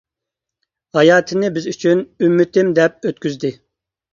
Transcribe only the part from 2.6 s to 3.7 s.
دەپ ئۆتكۈزدى.